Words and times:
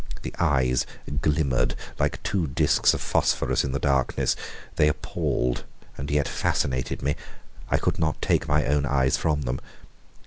The 0.23 0.33
eyes 0.39 0.87
glimmered 1.21 1.75
like 1.99 2.23
two 2.23 2.47
disks 2.47 2.95
of 2.95 3.01
phosphorus 3.01 3.63
in 3.63 3.71
the 3.71 3.77
darkness. 3.77 4.35
They 4.75 4.87
appalled 4.87 5.63
and 5.95 6.09
yet 6.09 6.27
fascinated 6.27 7.03
me. 7.03 7.15
I 7.69 7.77
could 7.77 7.99
not 7.99 8.19
take 8.19 8.47
my 8.47 8.65
own 8.65 8.87
eyes 8.87 9.15
from 9.15 9.43
them. 9.43 9.59